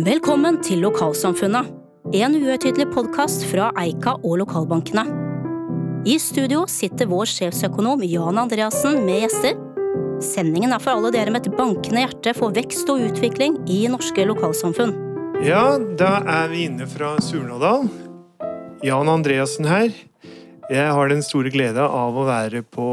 [0.00, 1.66] Velkommen til Lokalsamfunnet,
[2.16, 5.02] en uhøytidelig podkast fra Eika og lokalbankene.
[6.08, 9.58] I studio sitter vår sjefsøkonom Jan Andreassen med gjester.
[10.24, 14.24] Sendingen er for alle dere med et bankende hjerte for vekst og utvikling i norske
[14.30, 14.94] lokalsamfunn.
[15.44, 17.90] Ja, da er vi inne fra Surnadal.
[18.86, 19.92] Jan Andreassen her.
[20.72, 22.88] Jeg har den store glede av å være på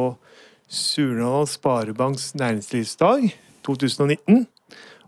[0.68, 3.30] Surnadal Sparebanks næringslivsdag
[3.64, 4.48] 2019.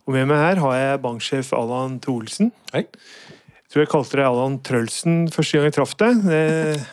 [0.10, 2.48] Og med meg her har jeg banksjef Allan Troelsen.
[2.74, 2.82] Hei.
[2.90, 6.24] Jeg tror jeg kalte deg Allan Trølsen første gang jeg traff deg.
[6.34, 6.88] Eh,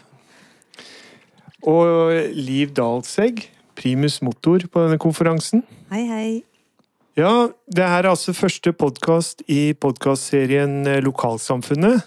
[1.66, 3.40] Og Liv Dahlsegg,
[3.78, 5.64] primus motor på denne konferansen.
[5.90, 6.28] Hei, hei.
[7.16, 12.04] Ja, det her er altså første podkast i podkastserien eh, Lokalsamfunnet.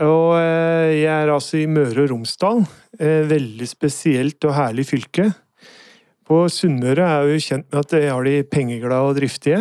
[0.00, 2.64] Og eh, jeg er altså i Møre og Romsdal.
[2.96, 5.28] eh, Veldig spesielt og herlig fylke.
[6.26, 9.60] På Sunnmøre er jeg jo kjent med at de har de pengeglade og driftige.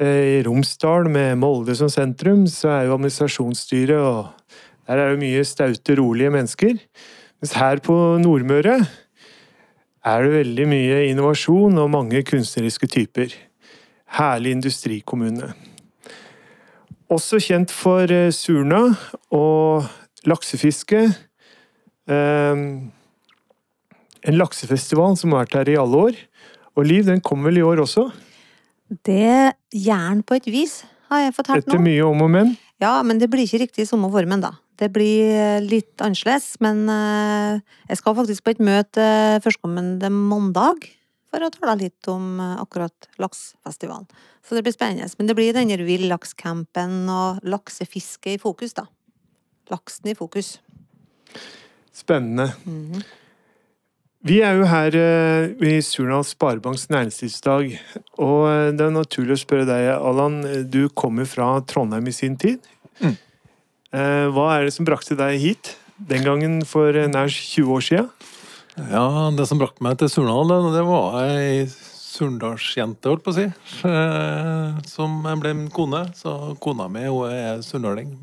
[0.00, 4.30] Eh, I Romsdal, med Molde som sentrum, så er jo administrasjonsstyret og
[4.88, 6.74] Der er det mye staute, rolige mennesker.
[7.40, 8.80] Mens her på Nordmøre
[10.04, 13.30] er det veldig mye innovasjon og mange kunstneriske typer.
[14.18, 15.52] Herlig industrikommune.
[17.08, 18.96] Også kjent for eh, surna
[19.30, 19.86] og
[20.26, 21.04] laksefiske.
[22.08, 22.56] Eh,
[24.22, 26.18] En laksefestival som har vært her i alle år.
[26.76, 28.10] Og Liv, den kommer vel i år også?
[29.06, 31.86] Det gjør på et vis, har jeg fortalt Etter nå.
[31.86, 32.56] mye om og men.
[32.82, 34.56] Ja, men det blir ikke riktig samme formen, da.
[34.80, 39.04] Det blir litt annerledes, men eh, jeg skal faktisk på et møte
[39.44, 40.88] førstkommende mandag
[41.32, 44.08] for å tale litt om eh, akkurat laksefestivalen.
[44.42, 45.08] Så det blir spennende.
[45.18, 48.88] Men det blir denne villakscampen og laksefiske i fokus, da.
[49.70, 50.56] Laksen i fokus.
[51.94, 52.50] Spennende.
[54.22, 57.72] Vi er jo her eh, i Surnadal Sparebanks næringslivsdag,
[58.22, 60.36] og eh, det er naturlig å spørre deg, Allan.
[60.70, 62.62] Du kommer fra Trondheim i sin tid.
[63.02, 63.16] Mm.
[63.92, 65.72] Eh, Hva er det som brakte deg hit?
[65.98, 68.12] Den gangen for eh, nær 20 år siden?
[68.92, 71.66] Ja, det som brakte meg til Surnadal, det- var ei
[72.12, 73.48] surndalsjente, holdt på å si.
[73.88, 76.04] eh, Som ble min kone.
[76.14, 78.14] Så kona mi hun er surnaling.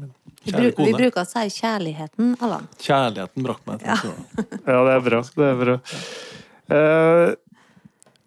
[0.46, 2.68] Vi, bruker å si kjærligheten, Allan.
[2.80, 4.16] Kjærligheten brakk meg til Ja.
[4.64, 5.22] Ja, det er bra.
[5.36, 5.78] Det er bra.
[6.70, 7.30] Uh,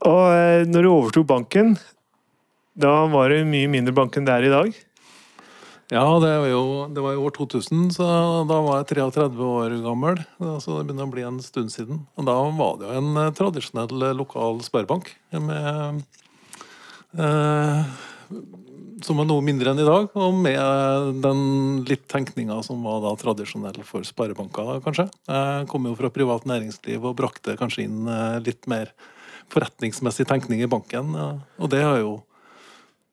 [0.02, 1.76] og eh, når du overtok banken,
[2.74, 4.80] da var det mye mindre bank enn det er i dag.
[5.92, 8.06] Ja, det var jo det var i år 2000, så
[8.48, 10.22] da var jeg 33 år gammel.
[10.40, 12.06] Så det begynner å bli en stund siden.
[12.16, 16.02] Og da var det jo en eh, tradisjonell lokal sparebank med
[17.20, 17.92] eh,
[19.02, 21.40] Som er noe mindre enn i dag, og med den
[21.88, 25.08] litt tenkninga som var da tradisjonell for sparebanker, kanskje.
[25.26, 28.92] Jeg kom jo fra privat næringsliv og brakte kanskje inn eh, litt mer
[29.52, 32.20] forretningsmessig tenkning i banken, og det har jo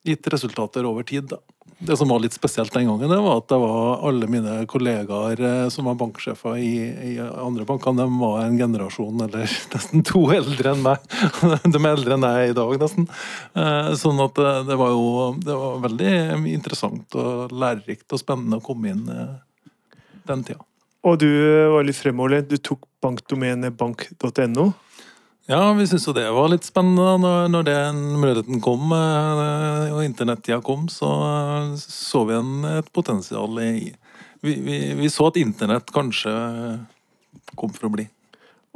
[0.09, 1.40] gitt resultater over tid, da.
[1.80, 5.40] Det som var litt spesielt den gangen, det var at det var alle mine kollegaer
[5.40, 6.74] eh, som var banksjefer i,
[7.08, 11.06] i andre banker, de var en generasjon eller nesten to eldre enn meg.
[11.64, 13.08] De er eldre enn jeg i dag, nesten.
[13.56, 15.06] Eh, Sånn at det, det var jo
[15.40, 16.12] det var veldig
[16.52, 19.38] interessant og lærerikt og spennende å komme inn eh,
[20.28, 20.66] den tida.
[21.08, 22.52] Og du eh, var litt fremoverlent.
[22.52, 24.72] Du tok bankdomenet bank.no.
[25.49, 30.03] Ja, vi syntes jo det var litt spennende når, når den muligheten kom, eh, og
[30.05, 31.09] internettida kom, så
[31.81, 33.71] så vi en, et potensial i
[34.45, 36.31] vi, vi, vi så at internett kanskje
[37.59, 38.05] kom for å bli.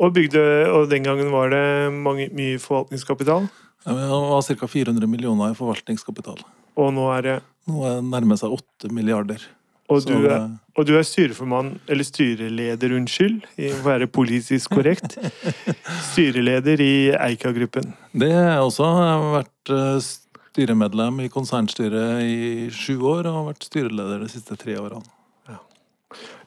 [0.02, 0.42] Og, bygde,
[0.74, 1.64] og den gangen var det
[1.94, 3.46] mange, mye forvaltningskapital.
[3.86, 4.68] Ja, Det var ca.
[4.74, 6.42] 400 millioner i forvaltningskapital.
[6.80, 9.40] Og nå er det Nå er det nærmer seg 8 milliarder.
[9.88, 14.74] Og Så du er, og du er styreformann, eller styreleder, unnskyld, i å være politisk
[14.74, 15.20] korrekt.
[16.10, 17.94] Styreleder i Eika-gruppen.
[18.10, 20.08] Det er jeg også jeg har vært eh,
[20.54, 25.06] styremedlem i konsernstyret i sju år, og har vært styreleder de siste tre årene.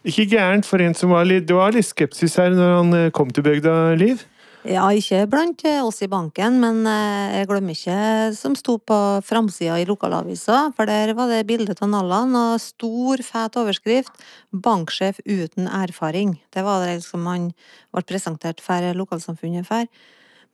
[0.06, 3.12] Ikke gærent for en som var litt, det var litt skepsis her når han eh,
[3.14, 4.26] kom til bygda, Liv.
[4.66, 8.96] Ja, ikke blant eh, oss i banken, men eh, jeg glemmer ikke som sto på
[9.22, 14.10] framsida i lokalavisa, for der var det bilde av Nallan og stor, fet overskrift
[14.50, 16.36] 'Banksjef uten erfaring'.
[16.50, 17.52] Det var det liksom han
[17.94, 19.86] ble presentert for lokalsamfunnet for.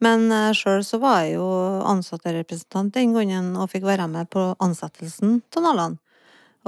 [0.03, 1.49] Men sjøl så var jeg jo
[1.87, 6.01] ansatterepresentant den gangen og fikk være med på ansettelsen av Nallan.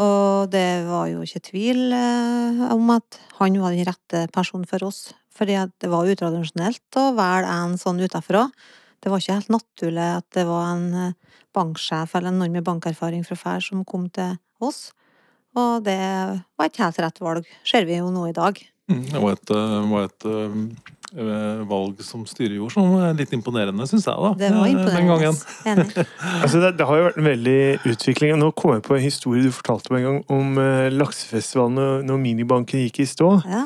[0.00, 4.82] Og det var jo ikke tvil eh, om at han var den rette personen for
[4.88, 5.12] oss.
[5.34, 8.44] Fordi at det var utradisjonelt å velge en sånn utenfra.
[9.02, 11.16] Det var ikke helt naturlig at det var en eh,
[11.54, 14.92] banksjef eller noen med bankerfaring fra før som kom til oss.
[15.58, 15.98] Og det
[16.58, 18.56] var et helt rett valg, ser vi jo nå i dag.
[18.90, 23.30] Mm, Det var et, eh, var et eh, valg som styret gjorde, som er litt
[23.36, 24.16] imponerende, syns jeg.
[24.18, 24.32] da.
[24.40, 25.36] Det var Den gangen.
[25.36, 25.54] imponerende.
[25.70, 26.08] Enig.
[26.42, 27.60] Altså det, det har jo vært en veldig
[27.92, 28.34] utvikling.
[28.40, 32.02] Nå kom jeg på en historie du fortalte meg en gang om eh, laksefestivalen når,
[32.10, 33.30] når minibanken gikk i stå.
[33.46, 33.64] Ja.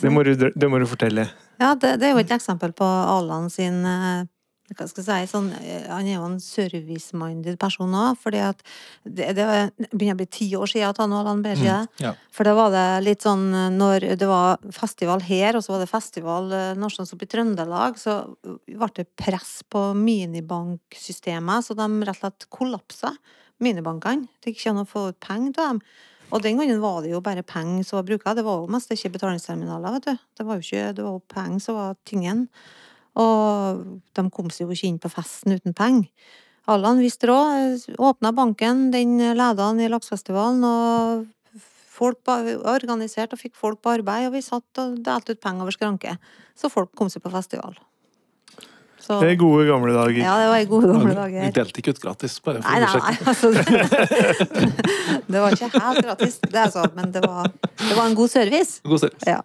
[0.00, 1.28] Det må du, det må du fortelle.
[1.60, 4.26] Ja, det, det er jo et eksempel på Allan sin eh,
[4.74, 8.64] hva skal jeg si, sånn, eh, Han er jo en service-minded person òg, fordi at
[9.04, 9.46] det, det
[9.92, 11.92] begynner å bli ti år siden at han og Allan Berge mm.
[12.02, 12.12] Ja.
[12.34, 15.84] For da var det litt sånn eh, når det var festival her, og så var
[15.84, 16.50] det festival
[16.80, 22.50] nasjonalt oppe i Trøndelag, så ble det press på minibanksystemet, så de rett og slett
[22.52, 23.14] kollapsa,
[23.62, 24.28] minibankene.
[24.42, 25.80] Det gikk ikke an å få ut penger til dem.
[26.34, 28.34] Og den gangen var det jo bare penger som var bruka.
[28.34, 30.24] Det var jo mest ikke betalingsterminaler, vet du.
[30.38, 32.48] Det var jo ikke, det var penger som var tingen.
[33.16, 33.84] Og
[34.16, 36.10] de kom seg jo ikke inn på festen uten penger.
[36.66, 41.60] Allan visste råd, åpna banken, den leda han i Laksefestivalen, og
[41.96, 45.62] folk var organisert og fikk folk på arbeid, og vi satt og delte ut penger
[45.62, 46.16] over skranke.
[46.58, 47.78] Så folk kom seg på festival.
[49.06, 50.18] Så, Det er gode gamle dager.
[50.18, 51.52] ja, det var i gode gamle Vi dager.
[51.54, 53.06] delte ikke ut gratis, bare for Nei, å sjekke.
[53.06, 53.16] nei.
[53.30, 58.06] Altså, det, det var ikke helt gratis, det er så, men det var, det var
[58.10, 58.80] en god service.
[58.84, 59.26] God service.
[59.30, 59.40] Ja.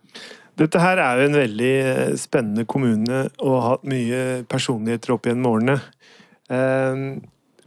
[0.62, 4.22] Dette her er jo en veldig eh, spennende kommune og har hatt mye
[4.52, 5.78] personligheter opp gjennom årene.
[6.52, 7.06] Eh,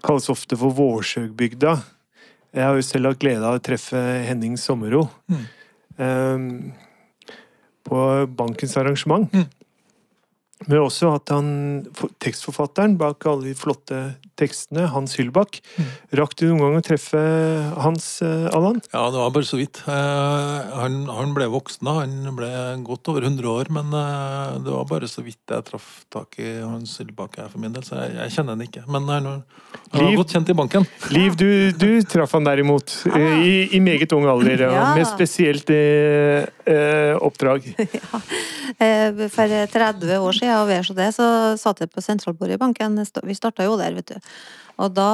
[0.05, 1.76] kalles ofte for Vårsøgbygda.
[2.55, 3.99] Jeg har jo selv hatt glede av å treffe
[4.29, 5.44] Henning Sommero Mm.
[5.99, 6.73] eh,
[7.85, 7.99] på
[8.37, 9.31] bankens arrangement.
[9.32, 9.46] Mm.
[10.68, 11.48] Men også at han,
[12.22, 13.98] tekstforfatteren bak alle de flotte
[14.38, 15.88] tekstene, Hans Hylbakk, Mm.
[16.18, 17.20] rakk du noen gang å treffe
[17.82, 18.80] Hans, eh, Allan?
[18.94, 19.82] Ja, det var bare så vidt.
[19.86, 21.94] Eh, Han, han ble voksen, da.
[22.00, 22.48] Han ble
[22.86, 26.60] godt over 100 år, men eh, det var bare så vidt jeg traff tak i
[26.62, 28.84] Hans Sylbakk for min del, så jeg, jeg kjenner han ikke.
[28.88, 29.24] Men han,
[29.92, 30.08] han Liv?
[30.14, 30.86] var godt kjent i banken.
[31.10, 34.94] Liv, du, du traff han derimot eh, i, i meget ung alder, og Ja.
[34.94, 37.68] med spesielt eh, oppdrag.
[38.80, 41.26] Eh, For 30 år siden og vel så det, så
[41.61, 42.99] satt jeg på sentralbordet i banken.
[43.00, 44.35] Vi starta jo der, vet du.
[44.82, 45.11] Og da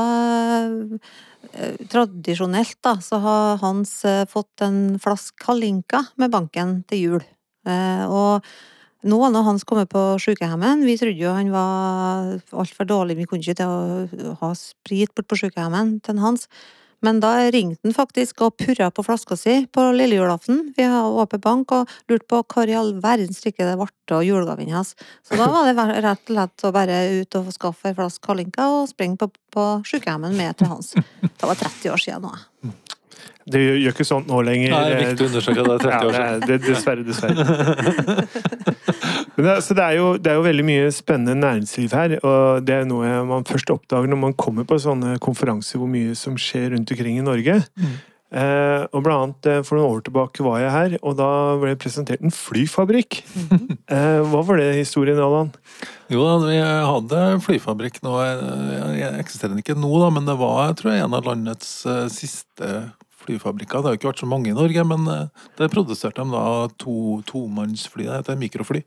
[1.52, 7.24] eh, Tradisjonelt, da, så har Hans eh, fått en flaske Kalinka med banken til jul.
[7.68, 8.44] Eh, Og
[9.00, 13.40] nå når Hans kommer på sykehjemmet, vi trodde jo han var altfor dårlig, vi kunne
[13.40, 16.48] ikke til å ha sprit bort på sykehjemmet til Hans.
[17.02, 20.58] Men da ringte han faktisk og purra på flaska si på lille julaften.
[20.76, 24.24] Vi har åpen bank og lurte på hvor i all verdens strikke det ble av
[24.26, 24.92] julegaven hans.
[25.24, 28.68] Så da var det rett og slett å bare ut og skaffe en flaske Kalinka
[28.80, 30.92] og springe på, på sykehjemmet med til Hans.
[31.22, 32.32] Det var 30 år siden nå.
[33.50, 34.70] Det gjør, ikke sånt nå lenger.
[34.74, 36.40] Nei, det er viktig å undersøke det er 30 år Ja, siden.
[36.44, 37.42] det er, det, dessverre, dessverre.
[39.40, 42.80] Det, så det, er jo, det er jo veldig mye spennende næringsliv her, og det
[42.80, 46.74] er noe man først oppdager når man kommer på sånne konferanser hvor mye som skjer
[46.74, 47.60] rundt omkring i Norge.
[47.78, 47.98] Mm.
[48.30, 51.72] Eh, og blant annet eh, for noen år tilbake var jeg her, og da ble
[51.72, 53.24] det presentert en flyfabrikk.
[53.90, 55.50] eh, hva var det historien, Allan?
[56.12, 58.14] Jo da, vi hadde flyfabrikk nå.
[58.22, 61.72] eh, Jeg eksisterer ikke nå, da, men det var jeg tror jeg, en av landets
[61.90, 62.70] uh, siste
[63.24, 63.82] flyfabrikker.
[63.82, 66.44] Det har jo ikke vært så mange i Norge, men det der produserte de da
[66.80, 68.06] to tomannsfly.
[68.06, 68.84] Det heter mikrofly.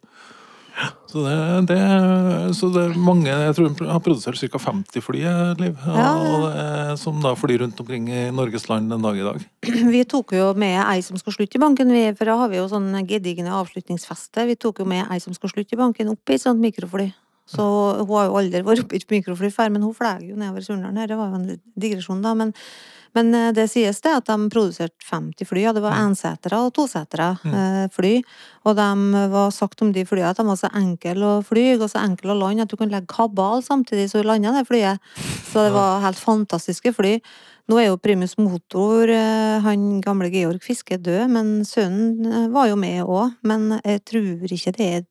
[1.07, 1.33] Så det,
[1.69, 1.79] det,
[2.57, 4.57] så det er mange Jeg tror de har produsert ca.
[4.57, 5.77] 50 fly, eh, Liv.
[5.85, 9.43] Og er- som da flyr rundt omkring i Norges land den dag i dag.
[9.93, 12.57] Vi tok jo med ei som skal slutte i banken, vi, for da har vi
[12.57, 14.47] jo sånn gedigne avslutningsfester.
[14.49, 17.11] Vi tok jo med ei som skal slutte i banken opp i et sånt mikrofly.
[17.49, 17.61] Så
[17.99, 20.63] hun har jo aldri vært oppe i et mikrofly før, men hun fløy jo nedover
[20.63, 21.09] Surnadal her.
[21.11, 22.33] Det var jo en digresjon, da.
[22.39, 22.53] Men,
[23.17, 26.73] men eh, det sies det at de produserte 50 fly, og det var ensetere og
[26.77, 28.13] tosetere eh, fly.
[28.67, 31.87] Og de var sagt om de flyene at de var så enkle å fly og
[31.91, 35.01] så enkle å lande at du kunne legge kabal samtidig så du landa det flyet.
[35.51, 37.17] Så det var helt fantastiske fly.
[37.71, 42.79] Nå er jo primus motor, eh, han gamle Georg Fiske, død, men sønnen var jo
[42.79, 43.37] med òg.
[43.45, 45.09] Men jeg tror ikke det er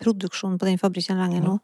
[0.00, 1.58] produksjon på den fabrikken lenger nå.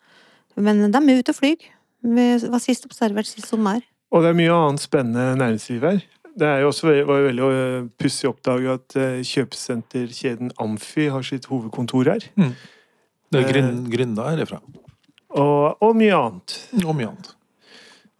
[0.61, 1.69] Men de er ute og flyr.
[2.07, 3.81] Vi var sist observert sist sommer.
[4.17, 6.01] Og det er mye annet spennende næringsliv her.
[6.37, 11.07] Det er jo også var jo veldig øh, pussig å oppdage at øh, kjøpesenterkjeden Amfi
[11.13, 12.27] har sitt hovedkontor her.
[12.37, 13.53] Det er Eh.
[13.53, 14.61] gryn, gründa herifra.
[15.37, 16.57] Og, og mye annet.
[16.85, 17.33] Og mye annet.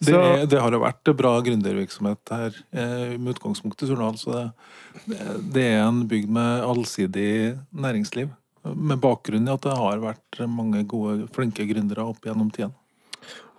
[0.01, 4.19] Det, Så- er- det har jo vært bra gründervirksomhet her, eh, med utgangspunkt i Surnadal.
[4.21, 8.29] Så det, det er en bygd med allsidig næringsliv.
[8.67, 12.75] Med bakgrunn i at det har vært mange gode, flinke gründere opp gjennom tiden.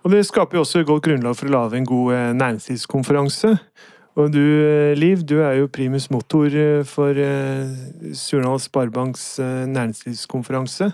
[0.04, 3.54] Og det skaper jo også godt grunnlag for å lage en god eh, næringslivskonferanse.
[4.18, 7.18] Og du, eh, Liv, du er jo primus motor eh, for
[8.14, 9.26] Surnadal Sparebanks
[9.74, 10.92] næringslivskonferanse.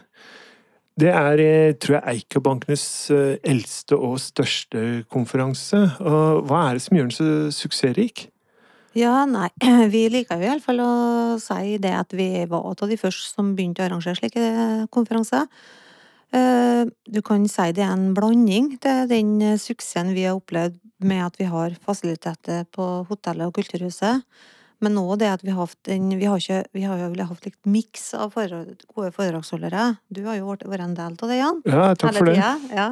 [0.94, 1.40] Det er,
[1.82, 3.10] tror jeg, Eika-bankenes
[3.42, 5.80] eldste og største konferanse.
[5.98, 8.28] Og hva er det som gjør den så suksessrik?
[8.94, 9.48] Ja, nei,
[9.94, 10.92] vi liker jo iallfall å
[11.42, 15.50] si det at vi var av de første som begynte å arrangere slike konferanser.
[16.34, 20.80] Eh, Du kan si det er en blanding til den eh, suksessen vi har opplevd
[21.04, 24.24] med at vi har fasiliteter på hotellet og kulturhuset.
[24.82, 27.22] Men òg det at vi har hatt en Vi har, ikke, vi har jo vel
[27.28, 29.84] hatt litt miks av foredrag, gode foredragsholdere.
[30.12, 31.62] Du har jo vært vært en del av det, Jan.
[31.70, 32.50] Ja, takk for det.
[32.74, 32.88] Ja.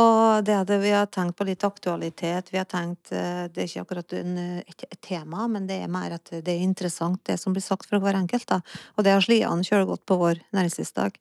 [0.00, 3.68] Og det at vi har tenkt på litt aktualitet, vi har tenkt eh, Det er
[3.68, 7.38] ikke akkurat en, et, et tema, men det er mer at det er interessant, det
[7.38, 8.62] som blir sagt fra hver enkelt, da.
[8.96, 11.20] Og det har slitt an kjølegodt på vår næringslivsdag.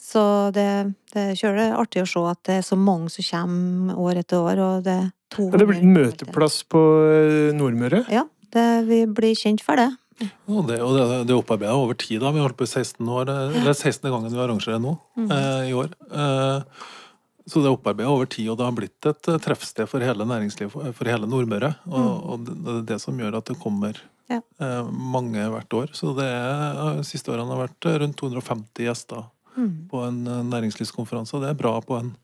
[0.00, 0.22] Så
[0.54, 0.64] det,
[1.12, 4.40] det er kjølig artig å se at det er så mange som kommer år etter
[4.40, 8.04] år, og det er to Ja, det blir en møteplass på eh, Nordmøre.
[8.14, 8.22] Ja,
[8.54, 9.88] det, vi blir kjent for det.
[10.50, 12.18] Og det, og det, det er opparbeida over tid.
[12.24, 14.08] da, Vi har holdt på i 16 år, eh, eller 16.
[14.10, 14.94] gangen vi arrangerer nå
[15.28, 15.92] eh, i år.
[16.10, 16.86] Eh,
[17.48, 20.26] så det er opparbeida over tid, og det har blitt et eh, treffsted for hele
[20.28, 21.74] næringslivet, for, hele Nordmøre.
[21.90, 24.40] Og, og det, det er det som gjør at det kommer Ja.
[24.60, 25.92] eh, mange hvert år.
[25.96, 29.22] Så det er, de siste årene har vært eh, rundt 250 gjester
[29.90, 32.16] på en eh, næringslivskonferanse, og det er bra på en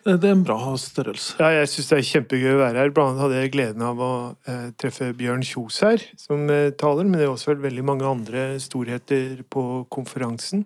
[0.00, 1.34] det er en bra størrelse.
[1.36, 2.92] Ja, jeg syns det er kjempegøy å være her.
[2.96, 4.12] Blant annet hadde jeg gleden av å
[4.48, 8.08] eh, treffe Bjørn Kjos her som eh, taler, men det har også vært veldig mange
[8.08, 10.64] andre storheter på konferansen.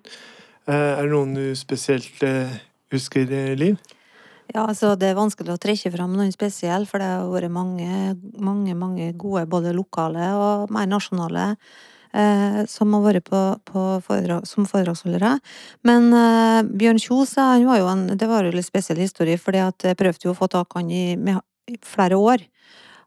[0.69, 2.54] Eh, er det noen du spesielt eh,
[2.95, 3.81] husker, eh, Liv?
[4.52, 8.14] Ja, altså det er vanskelig å trekke fram noen spesiell, for det har vært mange,
[8.38, 11.50] mange, mange gode både lokale og mer nasjonale
[12.71, 15.37] som har vært på, på foredrag, som foredragsholdere.
[15.88, 19.56] Men eh, Bjørn Kjos, han var jo en, det var jo litt spesiell historie, for
[19.56, 22.44] jeg prøvde jo å få tak han i, med, i flere år.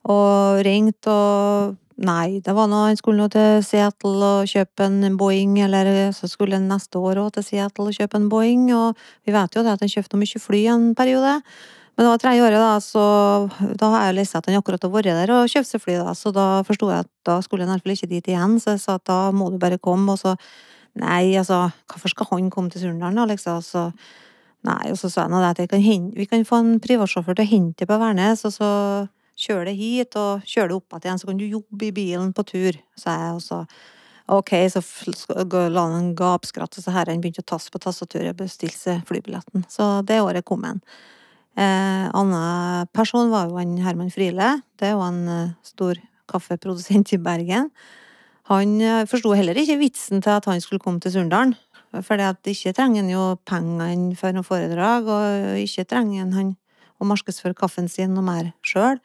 [0.07, 5.15] Og ringte og Nei, det var noe, han skulle nå til Seattle og kjøpe en
[5.17, 8.99] Boeing, eller så skulle han neste år òg til Seattle og kjøpe en Boeing, og
[9.25, 11.39] vi vet jo det at han kjøpte mye fly en periode.
[11.97, 13.03] Men det var tredje året, da, så
[13.81, 16.13] da har jeg lest at han akkurat har vært der og kjøpt seg fly, da,
[16.13, 18.75] så da forsto jeg at da skulle han i hvert fall ikke dit igjen, så
[18.75, 20.37] jeg sa at da må du bare komme, og så
[20.97, 23.59] Nei, altså, hvorfor skal han komme til Surndalen, da, liksom?
[23.61, 23.83] Så
[24.65, 27.37] Nei, og så sa jeg nå det at kan hente, vi kan få en privatsjåfør
[27.37, 28.69] til å hente deg på Værnes, og så
[29.37, 32.45] kjøre deg hit, og kjøre deg opp igjen, så kan du jobbe i bilen på
[32.49, 33.61] tur, sa jeg, og så
[34.27, 34.81] Ok, så
[35.71, 38.75] la han en gapskratt, og så her han begynte å tasse på tastaturet og bestilte
[38.75, 39.63] seg flybilletten.
[39.71, 40.81] Så det året kom han.
[41.57, 44.59] Eh, annen person var jo han Herman Friele.
[44.77, 45.97] Det er jo en eh, stor
[46.29, 47.71] kaffeprodusent i Bergen.
[48.51, 51.55] Han eh, forsto heller ikke vitsen til at han skulle komme til Surndalen.
[52.05, 56.53] For ikke trenger han jo pengene for noe foredrag, og ikke trenger han han
[57.01, 59.01] å markedsføre kaffen sin noe mer sjøl.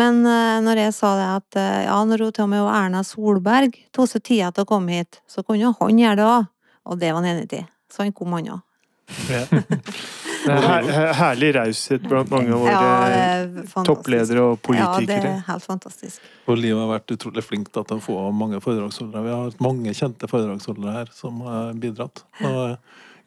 [0.00, 3.76] Men eh, når jeg sa det at ja, når hun til og med Erna Solberg
[3.92, 6.52] tok seg tida til å komme hit, så kunne jo han gjøre det òg.
[6.88, 7.66] Og det var han enig i.
[7.92, 8.68] Så han kom, han òg.
[10.42, 15.04] Er her, her, herlig raushet blant mange av våre ja, toppledere og politikere.
[15.04, 16.24] Ja, det er helt fantastisk.
[16.50, 19.22] Og Liv har vært utrolig flink til at å få mange foredragsholdere.
[19.26, 22.24] Vi har hatt mange kjente foredragsholdere her som har bidratt.
[22.42, 22.76] Og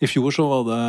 [0.06, 0.80] I fjor så var det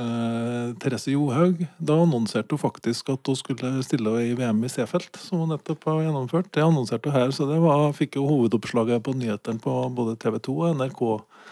[0.00, 1.60] eh, Therese Johaug.
[1.78, 5.84] Da annonserte hun faktisk at hun skulle stille i VM i Seefeld, som hun nettopp
[5.90, 6.48] har gjennomført.
[6.56, 10.38] Det annonserte hun her, så det var, fikk jo hovedoppslaget på nyhetene på både TV
[10.48, 11.04] 2 og NRK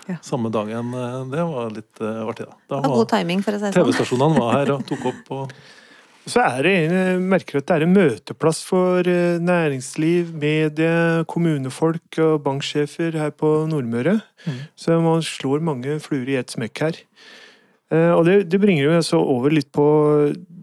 [0.08, 0.16] Ja.
[0.24, 0.94] samme dagen.
[0.96, 2.54] Eh, Det var litt eh, artig, da.
[2.70, 3.84] Da Det var god timing, for å si det sånn.
[3.84, 5.52] TV-stasjonene var her og tok opp og
[6.28, 12.18] Så er det jeg merker at det er en møteplass for eh, næringsliv, medie, kommunefolk
[12.20, 14.18] og banksjefer her på Nordmøre.
[14.44, 14.58] Mm.
[14.76, 16.98] Så man slår mange fluer i ett smekk her.
[17.90, 19.86] Eh, Og det, det bringer jo altså over litt på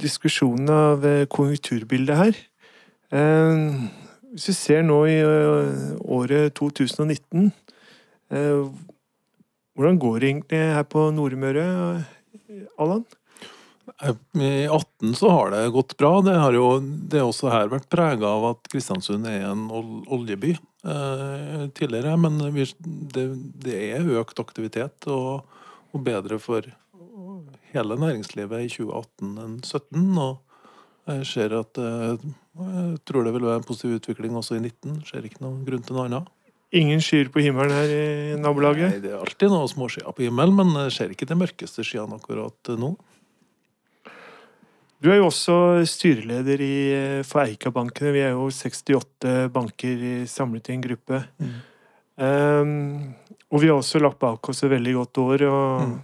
[0.05, 2.43] diskusjonen av eh, konjunkturbildet her.
[4.35, 7.45] Hvis vi ser nå i året 2019
[8.33, 8.63] eh,
[9.75, 11.63] Hvordan går det egentlig her på Nordmøre,
[12.79, 13.05] Allan?
[14.33, 16.21] I 18 så har det gått bra.
[16.21, 20.55] Det har jo det har også her vært prega av at Kristiansund er en oljeby
[20.55, 22.15] eh, tidligere.
[22.17, 23.27] Men vi, det,
[23.65, 25.45] det er økt aktivitet og,
[25.93, 26.65] og bedre for
[27.75, 30.17] hele næringslivet i 2018 enn 2017.
[30.25, 34.63] Og jeg ser at eh, jeg tror det vil være en positiv utvikling også i
[34.65, 35.01] 2019.
[35.11, 36.31] Ser ikke noen grunn til noe annet.
[36.75, 38.89] Ingen skyer på himmelen her i nabolaget?
[38.89, 42.73] Nei, det er alltid noen småskyer på himmelen, men ser ikke de mørkeste skyene akkurat
[42.81, 42.95] nå.
[45.03, 45.55] Du er jo også
[45.89, 46.75] styreleder i,
[47.27, 48.13] for Eika-bankene.
[48.15, 51.21] Vi er jo 68 banker samlet i en gruppe.
[51.39, 51.55] Mm.
[52.15, 53.15] Um,
[53.51, 55.47] og vi har også lagt bak oss et veldig godt år.
[55.51, 55.97] Og Mm.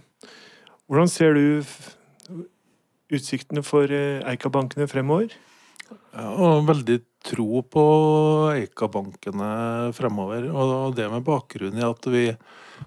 [0.92, 1.62] Hvordan ser du
[3.12, 5.32] utsiktene for eh, Eika-bankene fremover?
[6.12, 7.84] Ja, og veldig tro på
[8.52, 10.50] Eika-bankene fremover.
[10.52, 12.26] Og det med bakgrunn i at vi,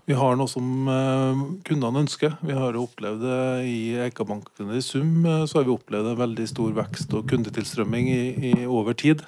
[0.05, 2.35] vi har noe som eh, kundene ønsker.
[2.45, 5.25] Vi har opplevd det i Eika-bankene i sum.
[5.25, 9.23] eh, Så har vi opplevd en veldig stor vekst og kundetilstrømming i, i over tid.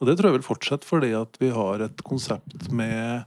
[0.00, 3.24] Og det tror jeg vil fortsette fordi at vi har et konsept med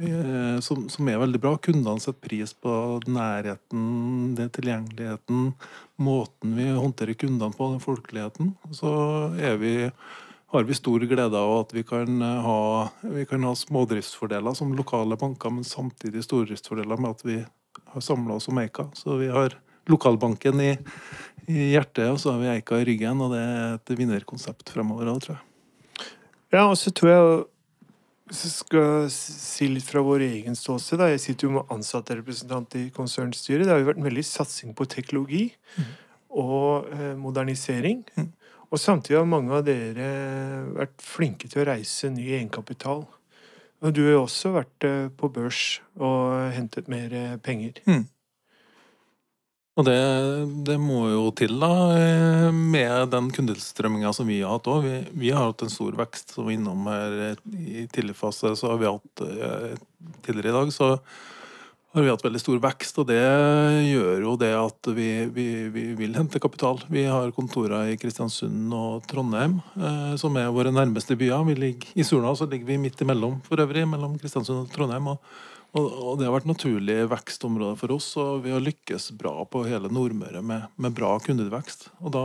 [0.00, 1.56] eh, som, som, er veldig bra.
[1.62, 2.72] Kundene setter pris på
[3.08, 5.52] nærheten, det tilgjengeligheten,
[6.00, 8.54] måten vi håndterer kundene på, den folkeligheten.
[8.76, 8.92] Så
[9.36, 9.74] er vi,
[10.48, 12.60] har vi stor glede av at vi kan ha,
[13.02, 17.42] vi kan ha smådriftsfordeler som lokale banker, men samtidig stordriftsfordeler med at vi
[17.92, 18.88] har samla oss om Eika.
[18.96, 20.72] Så vi har lokalbanken i,
[21.46, 23.20] i hjertet, og så har vi Eika i ryggen.
[23.24, 25.44] Og det er et vinnerkonsept fremover òg, tror jeg.
[26.56, 27.38] Ja, og så tror jeg
[28.28, 32.88] hvis jeg skal si litt fra vår egen ståsted Jeg sitter jo med ansatterepresentant i
[32.92, 33.64] konsernstyret.
[33.64, 35.46] Det har jo vært en veldig satsing på teknologi
[35.78, 35.86] mm.
[36.36, 38.02] og eh, modernisering.
[38.18, 38.28] Mm.
[38.68, 40.08] Og samtidig har mange av dere
[40.76, 43.06] vært flinke til å reise ny egenkapital.
[43.78, 47.78] Og du har jo også vært eh, på børs og hentet mer eh, penger.
[47.86, 48.04] Mm.
[49.78, 49.98] Og det,
[50.66, 54.82] det, må jo til, da, eh, med den kundestrømminga som vi har hatt òg.
[54.84, 57.18] Vi, vi, har hatt en stor vekst som var innom her
[57.54, 58.18] i tidlig.
[58.18, 59.26] Så har vi hatt
[60.26, 60.96] tidligere i dag, så
[61.94, 63.00] har vi hatt veldig stor vekst.
[63.00, 63.18] Og det
[63.88, 66.82] gjør jo det at vi, vi, vi vil hente kapital.
[66.92, 71.46] Vi har kontorer i Kristiansund og Trondheim, eh, som er våre nærmeste byer.
[71.58, 75.14] Ligger, I Surna så ligger vi midt imellom, for øvrig, mellom Kristiansund og Trondheim.
[75.14, 75.22] og
[75.76, 79.90] og, det har vært naturlig vekstområde for oss, og vi har lykkes bra på hele
[79.92, 81.90] Nordmøre med, med bra kundevekst.
[82.00, 82.24] Og da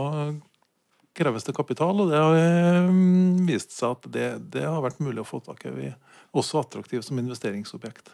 [1.14, 5.22] kreves det kapital, og det har mm, vist seg at det, det har vært mulig
[5.22, 5.74] å få tak i.
[5.76, 5.98] Vi er
[6.34, 8.08] også attraktive som investeringsobjekt.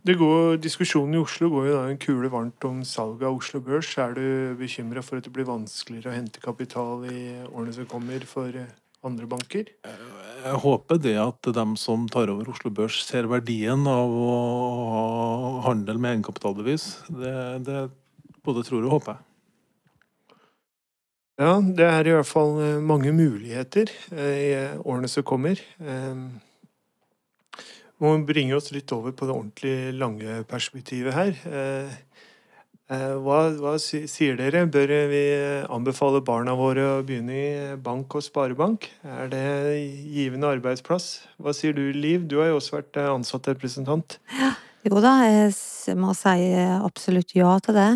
[0.00, 3.60] Det går, Diskusjonen i Oslo går jo da en kule varmt om salget av Oslo
[3.60, 3.90] Børs.
[4.00, 8.24] Er du bekymra for at det blir vanskeligere å hente kapital i årene som kommer
[8.28, 8.48] for
[9.04, 9.68] andre banker?
[10.40, 14.34] Jeg håper det at de som tar over Oslo Børs, ser verdien av å
[14.94, 15.06] ha
[15.68, 16.86] handel med egenkapitalbevis.
[17.12, 17.36] Det,
[17.68, 17.82] det
[18.40, 19.26] både tror og håper jeg.
[21.40, 25.60] Ja, det er i hvert fall eh, mange muligheter eh, i årene som kommer.
[28.00, 31.34] Eh, må bringe oss litt over på det ordentlig lange perspektivet her.
[31.46, 31.98] Eh,
[32.90, 34.64] hva, hva, sier dere?
[34.66, 35.22] Bør vi
[35.70, 38.88] anbefale barna våre å begynne i bank og sparebank?
[39.04, 39.44] Er det
[40.10, 41.20] givende arbeidsplass?
[41.38, 42.26] Hva sier du, Liv?
[42.26, 44.18] Du har jo også vært ansatt ansattrepresentant.
[44.40, 44.50] Ja,
[44.88, 47.90] jo da, jeg må si absolutt ja til det.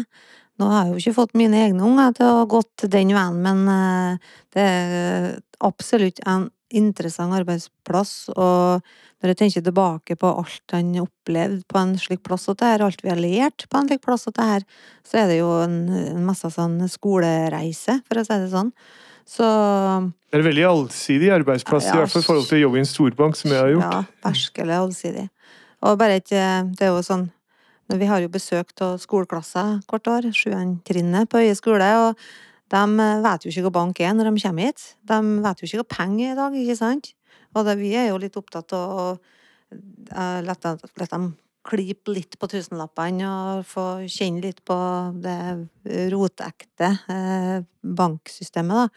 [0.60, 3.40] Nå har jeg jo ikke fått mine egne unger til å gå gått den veien,
[3.42, 5.32] men eh, det er
[5.64, 8.30] absolutt en interessant arbeidsplass.
[8.34, 8.84] Og
[9.22, 12.84] når jeg tenker tilbake på alt han opplevde på en slik plass og det her,
[12.86, 14.68] alt vi har lært på en slik plass og det her,
[15.06, 15.78] så er det jo en,
[16.14, 18.70] en masse sånn skolereise, for å si det sånn.
[19.24, 22.64] Så Det er en veldig allsidig arbeidsplass, ja, i hvert fall i forhold til å
[22.66, 23.94] jobbe i en storbank, som jeg har gjort.
[23.96, 25.28] Ja, verskelig allsidig.
[25.84, 27.26] Og bare ikke Det er jo sånn
[27.92, 32.20] Vi har jo besøk av skoleklasser hvert år, sjuendetrinnet på Øye skole, og
[32.72, 34.84] de vet jo ikke hva bank er når de kommer hit.
[35.04, 37.10] De vet jo ikke hva penger er i dag, ikke sant?
[37.54, 42.48] Og det, vi er jo litt opptatt av å uh, la dem klype litt på
[42.52, 44.76] tusenlappene og få kjenne litt på
[45.24, 48.88] det rotekte uh, banksystemet, da.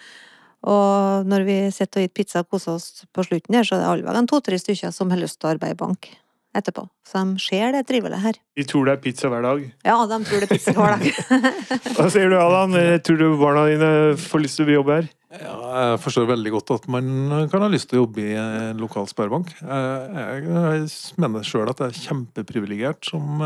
[0.67, 3.83] Og når vi sitter og spiser pizza og koser oss på slutten her, så er
[3.83, 6.09] det alle en to-tre stykker som har lyst til å arbeide i bank
[6.57, 6.87] etterpå.
[7.07, 8.39] Så de ser det trivelige her.
[8.57, 9.61] De tror det er pizza hver dag?
[9.85, 11.21] Ja, de tror det er pizza hver dag.
[11.97, 12.75] Hva sier du, Allan?
[13.05, 13.91] Tror du barna dine
[14.21, 15.13] får lyst til å jobbe her?
[15.27, 15.55] Ja,
[15.91, 17.07] jeg forstår veldig godt at man
[17.51, 19.51] kan ha lyst til å jobbe i en lokal sparebank.
[19.59, 20.85] Jeg,
[21.19, 23.43] mener sjøl at jeg er kjempeprivilegert som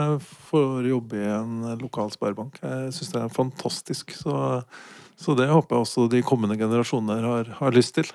[0.51, 2.59] får jobbe i en lokal sparebank.
[2.61, 4.13] Jeg syns det er fantastisk.
[4.13, 4.35] Så,
[5.17, 8.13] så, det håper jeg også de kommende generasjoner har, har lyst til.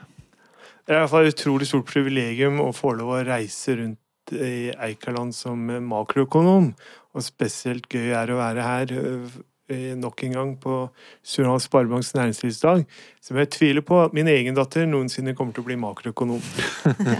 [0.86, 3.98] Det er i hvert fall et utrolig stort privilegium å få lov å reise rundt
[4.34, 6.72] i Eikaland som makroøkonom,
[7.16, 10.78] og spesielt gøy er å være her eh, nok en gang på
[11.26, 12.84] Surnadal Sparebanks næringslivsdag,
[13.24, 16.42] som jeg tviler på at min egen datter noensinne kommer til å bli makroøkonom.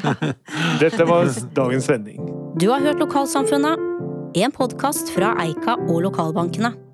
[0.82, 2.22] Dette var dagens sending.
[2.56, 3.86] Du har hørt Lokalsamfunnet,
[4.36, 6.85] en podkast fra Eika og lokalbankene.